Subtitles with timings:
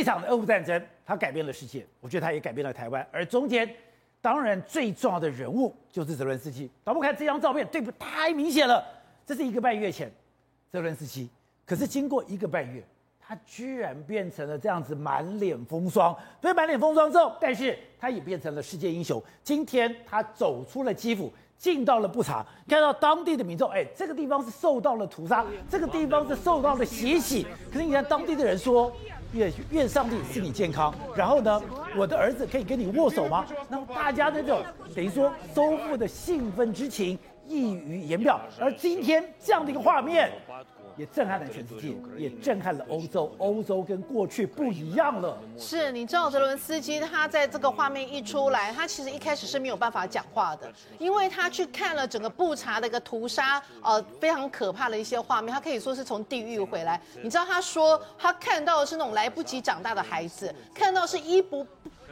[0.00, 3.06] 这场的俄乌战争，它改变了世界，我觉得它也改变了台湾。
[3.12, 3.70] 而中间，
[4.22, 6.70] 当然最重要的人物就是泽伦斯基。
[6.82, 7.92] 导播看这张照片，对不？
[7.98, 8.82] 太明显了，
[9.26, 10.10] 这是一个半月前，
[10.72, 11.28] 泽伦斯基。
[11.66, 12.82] 可是经过一个半月，
[13.20, 16.16] 他居然变成了这样子，满脸风霜。
[16.40, 19.22] 所以满脸风霜之后，但是他也变成了世界英雄。
[19.44, 21.30] 今天他走出了基辅。
[21.60, 27.46] 进到了布查，看到当地的民众，哎，这个地方是受到了屠杀，这个地方是受到了血洗。
[27.70, 28.90] 可是你看当地的人说，
[29.32, 30.94] 愿愿上帝赐你健康。
[31.14, 31.62] 然后呢，
[31.96, 33.46] 我的儿子可以跟你握手吗？
[33.68, 34.62] 那么大家的这种
[34.94, 38.40] 等于说收复的兴奋之情溢于言表。
[38.58, 40.32] 而今天这样的一个画面。
[41.00, 43.34] 也震撼了全世界，也震撼了欧洲。
[43.38, 45.38] 欧洲跟过去不一样了。
[45.56, 57.00] 是，你知道泽伦斯基他在这个画面一出来，他其实一开始是没有办法讲话的，因为他去看了整个布查的一个屠杀，呃，非常可怕的一些画面，他可以说是从地狱回来。
[57.22, 61.66] 你知道他说他看到的是那种来不及长大的孩子，看到是衣不。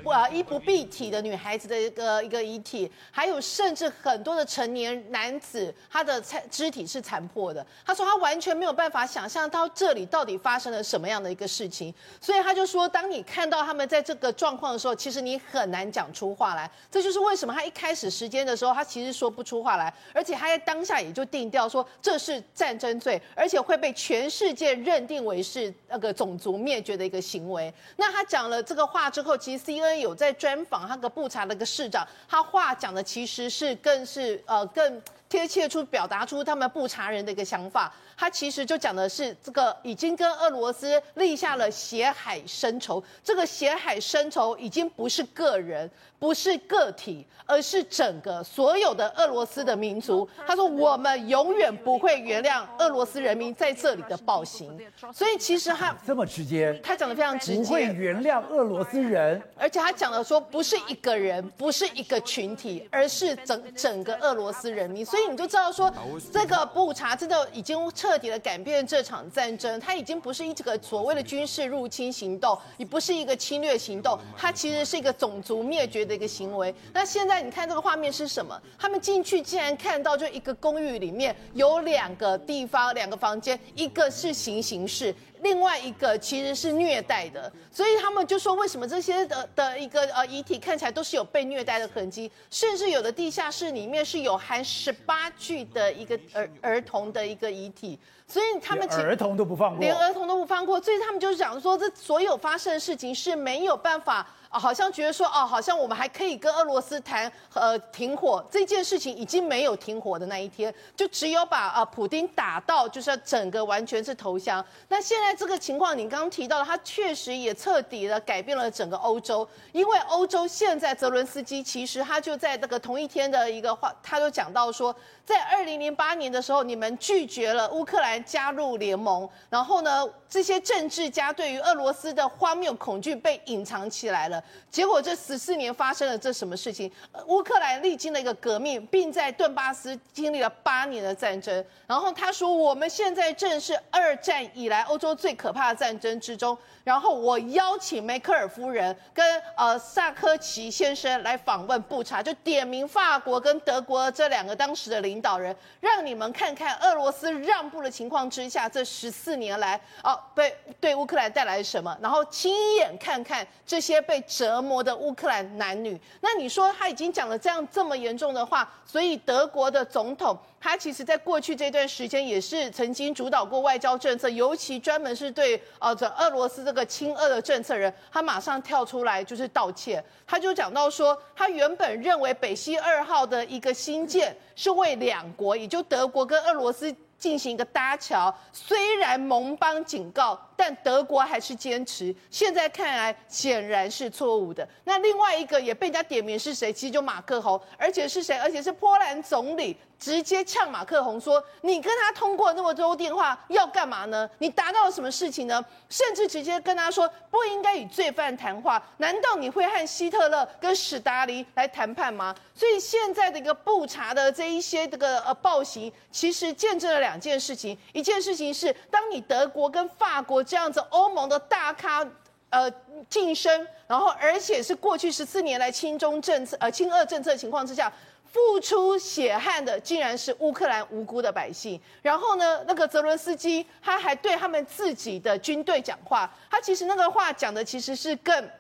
[0.05, 7.65] 啊，衣不蔽体的女孩子的一个一个遗体，还有甚至很多的成年男子，他的残肢体是残破的。
[7.85, 16.71] 他说他完全没有办法想象到这里到底发生了什么样的一个事情，所以他就说，当你看到他们在这个状况的时候，其实你很难讲出话来。
[16.91, 27.73] 这就是为什么他一开始时间的时候，他其实说不出话来，而且他在当下也就定调说这是战争罪，而且会被全世界认定为是那个种族灭绝的一个行为。
[27.97, 37.93] 那他讲了这个话之后，其实 c 有在专访那个布查那个市长，他话讲的其实是更是呃更贴切出表达出他们不查人的一个想法。
[38.17, 50.29] 他其实就讲的是这个已经跟俄罗斯立下了血海深仇，这个血海深仇已经不是个人，不是个体，而是整个所有的俄罗斯的民族。
[50.45, 54.77] 他说我们永远不会原谅俄罗斯人民在这里的暴行。
[55.15, 65.07] 所以其实他这么直接，他讲的非常直接，不会原谅俄罗斯人，而且他讲的说不是一个人，不是一个群体，而是整整个俄罗斯人民。
[65.07, 65.93] 所以所以你就知道说
[66.33, 76.73] 这个布查真的已经彻底的改变这场战争，它已经不是一个所谓的军事入侵行动，也不是一个侵略行动，它其实是一个种族灭绝的一个行为。
[76.93, 78.57] 那现在你看这个画面是什么？
[78.79, 85.13] 他们进去竟然看到就一个公寓里面有两个地方，两个房间，一个是行刑室。
[85.43, 104.27] 另外一个其实是虐待的，所以他们就说，为什么这些的的一个呃遗体看起来都是有被虐待的痕迹，甚至有的地下室里面是有含十八具的一个儿儿童的一个遗体，所以他们连儿童都不放过，连儿童都不放过，所以他们就是讲说，这所有发生的事情是没有办法。
[104.49, 114.65] 啊，好像觉得说，哦，好像我们还可以跟俄罗斯谈，呃，停火这件事情已经没有停火的那一天，就只有把啊，普丁打到，就是整个完全是投降。
[114.89, 124.95] 那现在这个情况，你刚刚提到了，他确实也彻底的改变了整个欧洲，因为欧洲现在泽伦斯基其实他就在这个同一天的一个话，他就讲到说，
[125.27, 134.38] 在二零零八年的时候，你们拒绝了乌克兰加入联盟，然后呢，这些政治家对于俄罗斯的荒谬恐惧被隐藏起来了。
[134.71, 136.91] 结果这十四年发生了这什么事情？
[137.27, 141.65] 乌克兰历经了一个革命，并在顿巴斯经历了八年的战争。
[141.87, 161.97] 然后他说：“我们现在正是二战以来欧洲最可怕的战争之中。”然后我邀请梅克尔夫人跟呃萨科齐先生来访问布查，就点名法国跟德国这两个当时的领导人，让你们看看俄罗斯让步的情况之下，这十四年来哦被对乌克兰带来什么？
[162.01, 164.23] 然后亲眼看看这些被。
[164.29, 186.95] 折磨的乌克兰男女，那你说他已经讲了这样这么严重的话，所以德国的总统他其实在过去这段时间也是曾经主导过外交政策，尤其专门是对呃这俄罗斯这个亲俄的政策人，他马上跳出来就是道歉，他就讲到说，他原本认为北溪二号的一个新建是为两国，也就德国跟俄罗斯。
[187.19, 192.13] 进行一个搭桥，虽然盟邦警告，但德国还是坚持。
[192.33, 194.69] 现在看来显然是错误的。
[194.83, 196.73] 那另外一个也被人家点名是谁？
[196.73, 198.37] 其实就马克宏，而且是谁？
[198.37, 199.77] 而且是波兰总理。
[199.99, 204.31] 直接呛马克宏说：“你跟他通过那么多电话要干嘛呢？
[204.39, 205.65] 你达到了什么事情呢？
[205.89, 208.81] 甚至直接跟他说不应该与罪犯谈话。
[208.99, 212.33] 难道你会和希特勒跟史达林来谈判吗？
[212.55, 217.77] 所以现在的一个布查的这一些这个呃暴行，其实见证了两件事情。
[217.93, 222.05] 一件事情是，当你德国跟法国这样子欧盟的大咖
[222.49, 222.71] 呃
[223.11, 227.93] 晋升，然后而且是过去十四年来亲中政策呃亲俄政策情况之下。”
[228.31, 231.81] 付出血汗的竟然是乌克兰无辜的百姓。
[232.03, 238.51] 然后呢，那个泽伦斯基他还对他们自己的军队讲话，他其实那个话讲的其实是更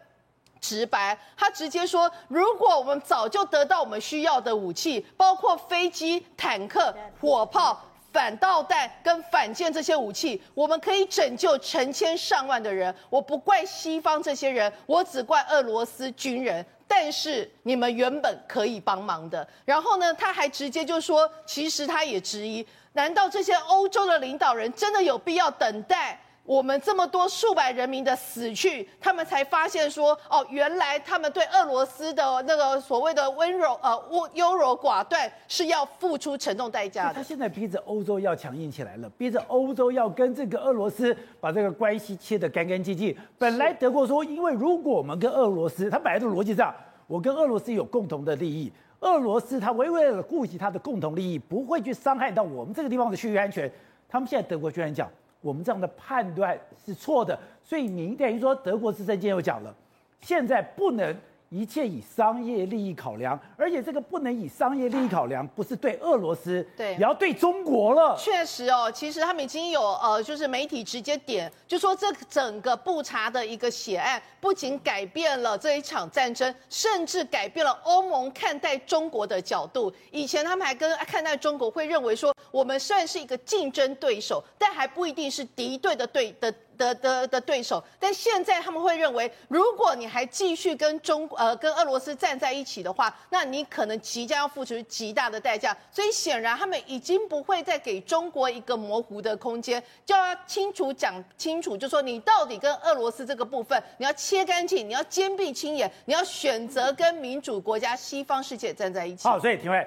[0.58, 1.16] 直白。
[1.36, 7.78] 他直接说，如果我们早就得到我们需要的武器，包括飞机、坦克、火炮。
[8.18, 12.92] 反导弹跟反舰这些武器，我们可以拯救成千上万的人。
[13.08, 16.66] 我不怪西方这些人，我只怪俄罗斯军人。
[16.88, 19.46] 但是你们原本可以帮忙的。
[19.64, 26.20] 然后呢，他还直接就说，其实他也质疑，难道这些欧洲的领导人真的有必要等待？
[26.48, 34.02] 我们这么多数百人民的死去，他们才发现说，哦，原来他们对俄罗斯的那个所谓的温柔呃
[34.32, 37.14] 优柔寡断是要付出沉重代价的。
[37.16, 43.14] 他现在逼着欧洲要强硬起来了，逼着欧洲要跟这个俄罗斯把这个关系切得干干净净。
[43.36, 46.74] 本来德国说，因为如果我们跟俄罗斯，他本来的逻辑上，
[47.06, 53.70] 我跟俄罗斯有共同的利益，俄罗斯他为为了顾及他的共同利益，不会去伤害到我们这个地方的区域安全。
[54.08, 55.06] 他们现在德国居然讲。
[55.40, 59.74] 我们这样的判断是错的，所以明等于说德国之声今天又讲了，
[60.20, 61.16] 现在不能
[61.50, 68.14] 一切以商业利益考量，而且这个不能以商业利益考量，不是对俄罗斯，对，也要对中国了。
[68.18, 79.90] 确实哦，其实他们已经有呃，就是媒体直接点，就说这整个布查的一个血案，不仅改变了这一场战争，甚至改变了欧盟看待中国的角度。
[80.10, 86.52] 以前他们还跟看待中国会认为说，我们虽然是一个竞争对手，但还不一定是敌对的对的。
[86.78, 95.76] 的的的对手，但现在他们会认为，如果你还继续跟中呃跟俄罗斯站在一起的话，那你可能即将要付出极大的代价。
[95.90, 109.26] 所以显然他们已经不会再给中国一个模糊的空间，就要清楚讲清楚，就说你到底跟俄罗斯这个部分，你要切干净，你要坚壁清野，你要选择跟民主国家、西方世界站在一起。
[109.26, 109.84] 好，所以廷慧，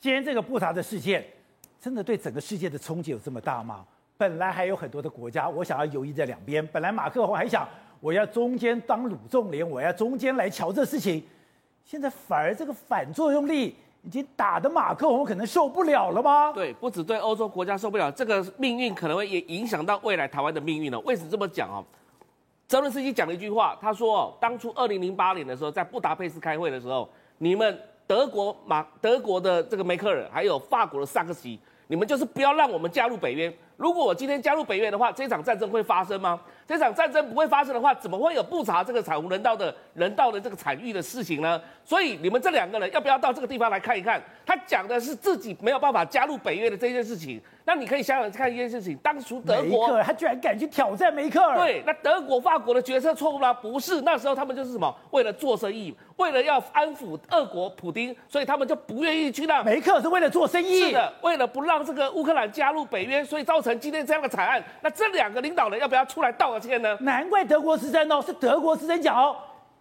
[0.00, 1.24] 今天这个布查的事件，
[1.80, 3.86] 真的对整个世界的冲击有这么大吗？
[4.22, 6.64] 本来还有很多的国家，我想要游移在两边。
[6.68, 11.20] 本来马克宏还想，我要中间当鲁仲连，我要中间来瞧这事情。
[11.84, 13.74] 现在反而这个反作用力
[14.04, 16.52] 已经打得马克宏可能受不了了吗？
[16.52, 21.00] 对，不只对欧洲国家受不了，这个命运可能会也影响到未来台湾的命运呢。
[21.00, 21.84] 为什么这么讲哦？
[22.68, 27.08] 泽伦斯基讲了一句话，他说，当初二零零八年的时候，在布达佩斯开会的时候，
[27.38, 27.76] 你们
[28.06, 31.58] 德国马德国的这个梅克尔，还有法国的萨克西，
[31.88, 33.52] 你们就是不要让我们加入北约。
[33.82, 36.38] 如果我今天加入北约的话，这场战争会发生吗？
[36.68, 41.60] 这场战争不会发生的话，怎么会有不查这个惨无人道的人道的这个惨遇的事情呢？
[41.84, 44.22] 所以你们这两个人要不要到这个地方来看一看？
[44.46, 47.42] 他讲的是自己没有办法加入北约的这件事情。
[47.64, 53.52] 那你可以想想看一件事情，当初德国他居然敢去挑战梅克尔，对，那德国、法国的决策错误吗？
[53.52, 54.94] 不是，那时候他们就是什么？
[55.10, 63.71] 为了做生意，为了要安抚俄国普丁，所以他们就不愿意去让梅克尔是为了做生意，是的，为了不让这个乌克兰加入北约，所以造成。
[63.78, 66.96] 今天这样的惨案，那这两个领导人要不要出来道个歉呢？
[67.00, 69.36] 难怪德国之声哦，是德国之声讲哦，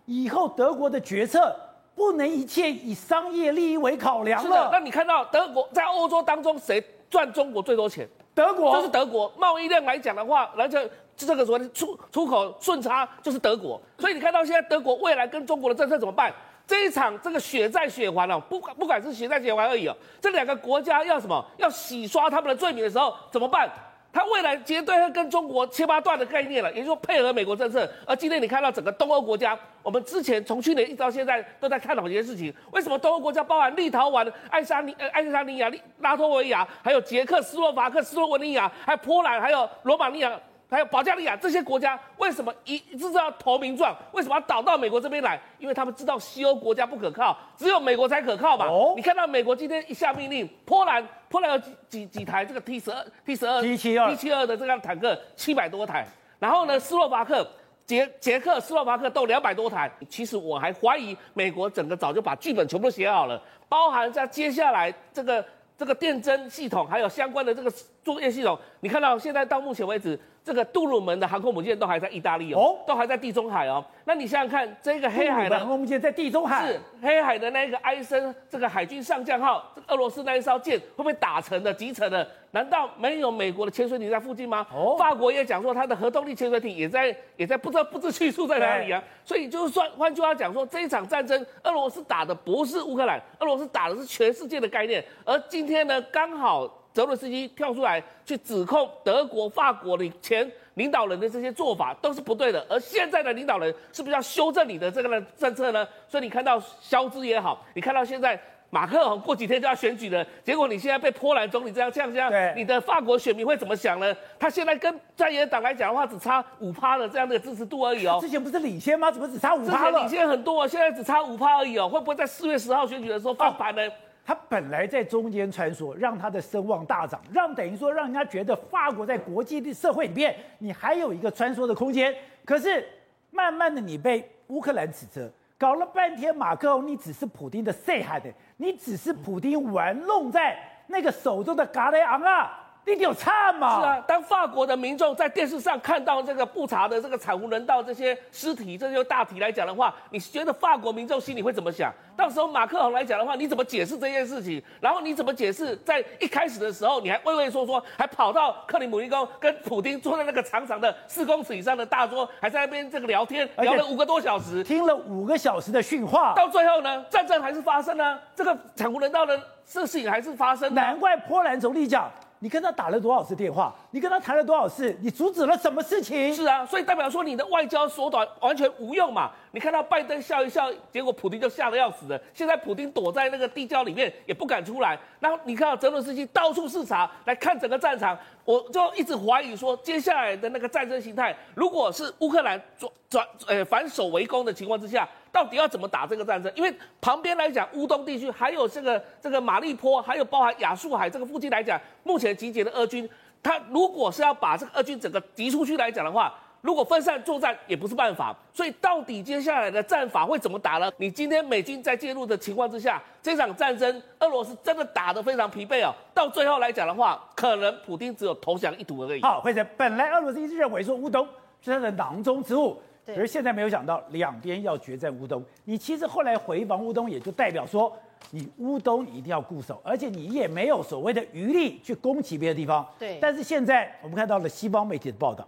[0.05, 1.55] 以后德国的决策
[1.95, 4.47] 不能一切以商业利益为考量了。
[4.47, 8.07] 是的，那你看到德国在欧洲当中谁赚中国最多钱？
[8.33, 9.31] 德国，就是德国。
[9.37, 13.79] 贸易量来讲的话，而且这个所谓的出出口顺差就是德国。
[13.97, 16.33] 所以你看到现在德国未来跟中国的政策怎么办？
[16.71, 21.45] 这一场这个血债血还了，不管不管是血债血还而已哦，这两个国家要什么？
[21.57, 23.69] 要洗刷他们的罪名的时候怎么办？
[24.13, 27.85] 他未来绝对会跟中国切八段的概念了，也就是说配合美国政策。
[28.05, 40.39] 而今天你看到整个东欧国家，我们之前从去年一直到现在都在探讨一件事情：为什么东欧国家包含立陶宛、爱沙尼、呃爱沙尼亚、拉脱维亚，还有捷克斯洛伐克、斯洛文尼亚，还有波兰，还有罗马尼亚。
[40.71, 43.93] 还有保加利亚这些国家为什么一直要投名状？
[44.13, 45.37] 为什么要倒到美国这边来？
[45.59, 48.67] 因为他们知道西欧国家不可靠，只有美国才可靠嘛。
[48.67, 56.07] 哦，你看到美国今天一下命令，波兰波兰有几几几台这个 T 十二 T 十二 T 七二 T 七二的这辆坦克七百多台，
[56.39, 57.45] 然后呢，斯洛伐克、
[57.85, 59.91] 捷捷克斯洛伐克都两百多台。
[60.07, 63.37] 其实我还怀疑美国整个早就把剧本全部都写好了，
[63.67, 65.45] 包含在接下来这个
[65.77, 67.69] 这个电侦系统还有相关的这个
[68.05, 68.57] 作业系统。
[68.79, 70.17] 你看到现在到目前为止。
[70.43, 73.83] 这个杜鲁门的航空母舰都还在意大利哦，哦，都还在地中海哦。
[74.05, 82.27] 那你想想看，这个黑海的航空母舰在地中海，是黑海的那个埃森这个海军上将号，这个俄罗斯那一艘舰会不会打沉的、击沉的？
[82.53, 84.65] 难道没有美国的潜水艇在附近吗？
[84.73, 89.01] 哦，法国也讲说，它的核动力潜水艇也在也在不知道不知去处在哪里啊。
[89.23, 95.05] 所以就算换句话讲说，这一场战争，俄罗斯打的不是乌克兰，俄罗斯打的是全世界的概念。
[95.23, 96.80] 而今天呢，刚好。
[96.93, 105.87] 泽伦斯基跳出来去指控德国、法国的前领导人的这些做法都是不对的，而现在的领导人是不是要修正你的这个的政策呢？
[106.07, 114.15] 所以你看到肖兹也好，你看到现在马克龙过几天就要选举了，结果你现在被波兰总理这样这样这样，你的法国选民会怎么想呢？
[114.39, 118.19] 他现在跟在野党来讲的话，只差五趴的这样的支持度而已哦。
[118.21, 119.11] 之前不是领先吗？
[119.11, 119.99] 怎么只差五趴了？
[119.99, 121.89] 领先很多，现在只差五趴而已哦。
[121.89, 123.81] 会不会在四月十号选举的时候翻盘呢？
[124.23, 132.13] 他本来在中间穿梭，让他的声望大涨，让等于说让人家觉得法国在国际的社会里面，你还有一个穿梭的空间。
[132.45, 132.87] 可是
[133.31, 135.31] 慢慢的，你被乌克兰指责。
[135.57, 143.79] 搞了半天，马克龙，你只是普丁的细汉的，你只是普丁玩弄在那个手中的嘎雷昂啊，你有差吗？
[143.79, 151.93] 是啊，当法国的民众在电视上看到这个布查的这个惨无人道这些尸体，这些大体来讲的话，你觉得法国民众心里会怎么想？
[152.17, 154.61] 到时候马克龙来讲的话，你怎么解释这件事情？
[154.79, 170.73] 然后你怎么解释，在一开始的时候，你还畏畏缩缩，还跑到克里姆林宫跟普京坐在那个长长的四公尺以上的大桌，还在那边这个聊天，聊了五个多小时，听了五个小时的训话，到最后呢，战争还是发生了，这个惨无人道的事情还是发生。
[170.73, 172.11] 难怪波兰总理讲。
[172.43, 173.71] 你跟他打了多少次电话？
[173.91, 174.97] 你跟他谈了多少次？
[174.99, 176.33] 你阻止了什么事情？
[176.33, 179.31] 是啊，所以代表说你的外交手段完全无用嘛。
[179.51, 182.19] 你看到拜登笑一笑，结果普丁就吓得要死了。
[182.33, 184.97] 现在普丁躲在那个地窖里面也不敢出来。
[185.19, 195.07] 然后你看到泽伦斯基到处视察，来看整个战场，我就一直怀疑说，接下来的那个战争形态，如果是乌克兰转转呃反守为攻的情况之下。
[195.31, 196.51] 到底要怎么打这个战争？
[196.55, 203.09] 因为旁边来讲，乌东地区还有这个这个马利坡，还有包含亚速海这个附近来讲，目前集结的俄军，
[203.41, 208.35] 他如果是要把这个俄军整个敌出去来讲的话，如果分散作战也不是办法。
[208.53, 210.91] 所以到底接下来的战法会怎么打呢？
[210.97, 215.93] 你今天美军在介入的情况之下，这场战争俄罗斯真的打得非常疲惫哦。
[216.13, 219.21] 到最后来讲的话，可能普京只有投降一途而已。
[219.21, 221.25] 好，慧珍，本来俄罗斯一直认为说乌东
[221.63, 222.79] 是他的囊中之物。
[223.05, 225.43] 可是现在没有想到，两边要决战乌东。
[225.65, 227.91] 你其实后来回防乌东，也就代表说，
[228.29, 232.87] 你乌东你一定要固守，而且你也没有所谓的余力去攻击别的地方。
[232.99, 233.17] 对。
[233.19, 235.47] 但是现在我们看到了西方媒体的报道，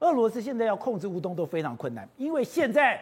[0.00, 3.00] 俄罗斯现在要控制乌东都非常困难，因为现在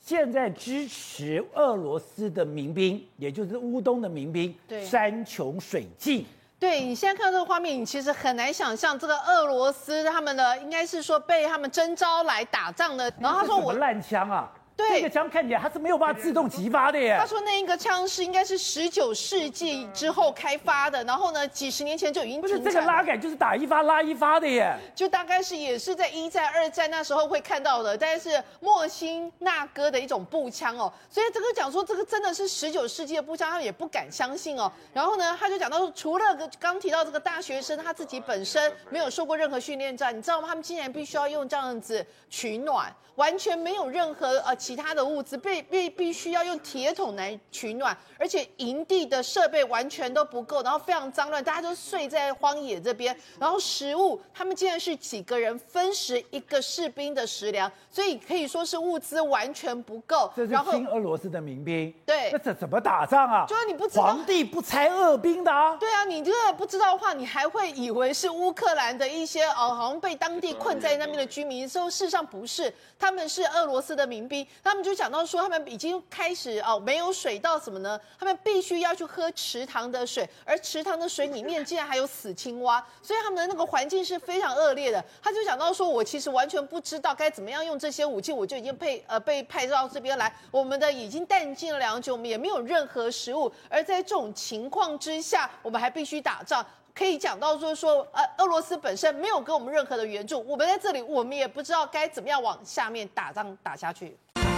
[0.00, 6.24] 现在支持俄罗斯的民兵，也就是乌东的民兵，山穷水尽。
[6.58, 13.12] 对，你现在看到这个画面，你其实很难想象这个俄罗斯他们的应该是说被他们征召来打仗的。
[13.20, 14.50] 然后他说我 烂枪啊。
[14.76, 17.16] 对，这个枪看起来它是没有办法自动激发的耶。
[17.18, 22.42] 他说那一个枪是应该是十九世纪之后开发的，然后呢，几十年前就已经。
[22.42, 24.76] 不是这个拉杆就是打一发拉一发的耶。
[24.94, 30.92] 就大概是也是在一战、二战那时候会看到的，但是莫辛纳哥的一种步枪哦。
[31.08, 34.70] 所以这个讲说这个真的是十九世纪的步枪，他们也不敢相信哦。
[34.92, 40.48] 然后呢，他就讲到说，除了刚提到这个大学生他自己本身没有受过任何训练战，你知道吗？
[40.48, 44.54] 他们竟然必须要用这样子取暖，完全没有任何呃。
[44.66, 60.32] 其他的物资被必必须要用铁桶来取暖，而且营地的设备完全都不够，然后非常脏乱，大家都睡在荒野这边，然后食物他们竟然是几个人分食一个士兵的食粮，所以可以说是物资完全不够。
[60.34, 63.46] 这是新俄罗斯的民兵，对，那这怎么打仗啊？
[63.46, 65.76] 就是你不知道皇帝不拆恶兵的啊？
[65.76, 74.44] 对啊，你这个不知道的话，你还会以为是乌克兰的一些哦，好像被当地困在那边的居民，说事实上不是，他们是俄罗斯的民兵。
[74.62, 78.00] 他们就讲到说，他们已经开始哦，没有水到什么呢？
[78.18, 85.04] 他们必须要去喝池塘的水，而池塘的水里面竟然还有死青蛙，所以他们的那个环境是非常恶劣的。
[85.22, 96.64] 他就讲到说，我其实完全不知道该怎么样用这些武器，我就已经被呃被派到这边来，我们的已经弹尽了粮绝，我们也没有任何食物，而在这种情况之下，我们还必须打仗。
[96.94, 104.16] 可以讲到就是说，呃，俄罗斯本身没有给我们任何的援助，我们在这里，我们也不知道该怎么样往下面打仗打下去。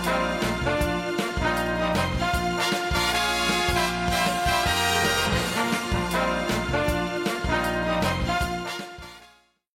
[0.08, 0.37] Bye.